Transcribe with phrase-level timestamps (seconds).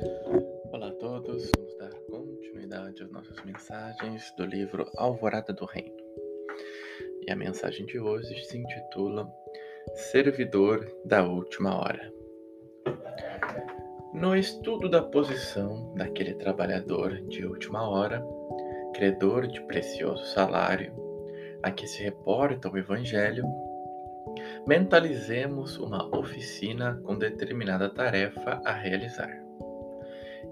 [0.00, 5.96] Olá a todos, vamos dar continuidade às nossas mensagens do livro Alvorada do Reino.
[7.26, 9.28] E a mensagem de hoje se intitula
[10.12, 12.12] Servidor da Última Hora.
[14.14, 18.24] No estudo da posição daquele trabalhador de última hora,
[18.94, 20.94] credor de precioso salário,
[21.60, 23.44] a que se reporta o Evangelho,
[24.64, 29.47] mentalizemos uma oficina com determinada tarefa a realizar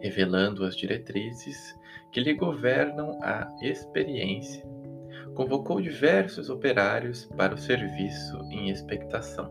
[0.00, 1.74] revelando as diretrizes
[2.12, 4.64] que lhe governam a experiência,
[5.34, 9.50] convocou diversos operários para o serviço em expectação.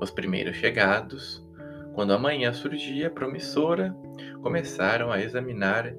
[0.00, 1.44] Os primeiros chegados,
[1.92, 3.94] quando a manhã surgia promissora,
[4.42, 5.92] começaram a examinar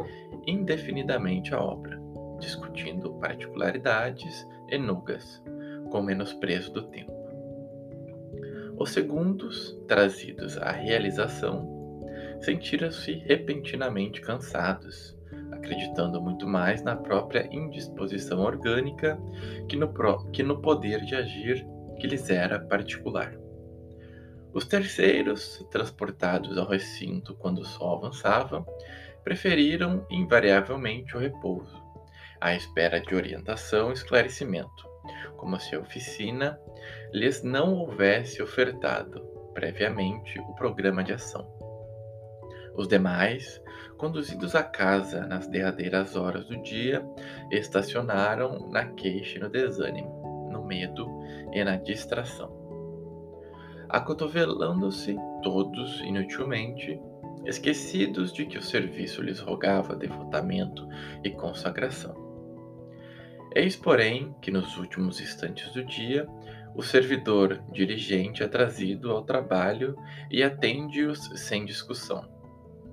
[0.48, 2.00] indefinidamente a obra,
[2.40, 5.44] discutindo particularidades e nugas,
[5.92, 7.12] com menosprezo do tempo.
[8.80, 11.81] Os segundos, trazidos à realização,
[12.42, 15.18] sentiram-se repentinamente cansados,
[15.52, 19.20] acreditando muito mais na própria indisposição orgânica
[19.70, 21.66] que no, pro, que no poder de agir
[22.00, 23.38] que lhes era particular.
[24.54, 28.66] Os terceiros, transportados ao recinto quando o sol avançava,
[29.24, 31.82] preferiram invariavelmente o repouso,
[32.40, 34.90] à espera de orientação e esclarecimento,
[35.38, 36.60] como se a oficina
[37.14, 39.22] lhes não houvesse ofertado
[39.54, 41.61] previamente o programa de ação.
[42.76, 43.62] Os demais,
[43.98, 47.06] conduzidos a casa nas derradeiras horas do dia,
[47.52, 51.08] estacionaram na queixa e no desânimo, no medo
[51.52, 52.60] e na distração.
[53.90, 57.00] Acotovelando-se todos inutilmente,
[57.46, 60.88] esquecidos de que o serviço lhes rogava devotamento
[61.24, 62.16] e consagração.
[63.54, 66.26] Eis, porém, que nos últimos instantes do dia,
[66.74, 69.94] o servidor dirigente é trazido ao trabalho
[70.30, 72.41] e atende-os sem discussão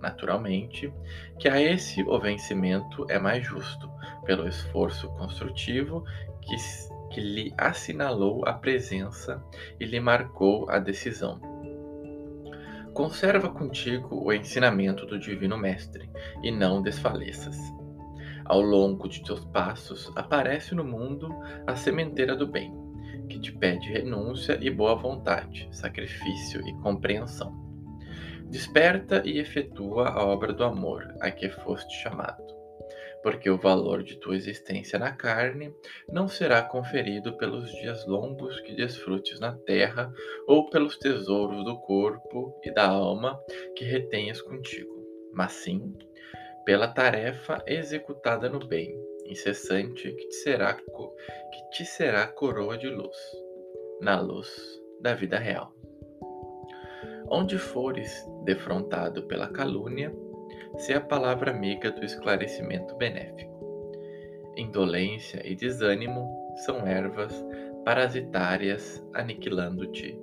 [0.00, 0.92] naturalmente,
[1.39, 3.90] que a esse o vencimento é mais justo,
[4.24, 6.05] pelo esforço construtivo
[6.42, 6.56] que,
[7.11, 9.42] que lhe assinalou a presença
[9.78, 11.40] e lhe marcou a decisão.
[12.92, 16.11] Conserva contigo o ensinamento do Divino Mestre
[16.42, 17.56] e não desfaleças.
[18.44, 21.28] Ao longo de teus passos aparece no mundo
[21.67, 22.73] a sementeira do bem,
[23.28, 27.67] que te pede renúncia e boa vontade, sacrifício e compreensão
[28.51, 32.42] Desperta e efetua a obra do amor a que foste chamado,
[33.23, 35.75] porque o valor de tua existência na carne
[36.09, 40.13] não será conferido pelos dias longos que desfrutes na terra
[40.47, 43.39] ou pelos tesouros do corpo e da alma
[43.77, 45.95] que retenhas contigo, mas sim
[46.69, 48.95] pela tarefa executada no bem,
[49.25, 53.17] incessante que te será, que te será coroa de luz,
[54.03, 54.51] na luz
[55.01, 55.73] da vida real.
[57.30, 60.14] Onde fores defrontado pela calúnia,
[60.77, 63.58] se a palavra amiga do esclarecimento benéfico.
[64.56, 66.28] Indolência e desânimo
[66.64, 67.33] são ervas
[67.84, 70.18] parasitárias aniquilando-te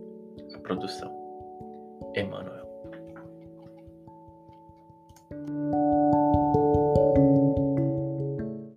[0.54, 1.14] a produção.
[2.16, 2.65] Emmanuel.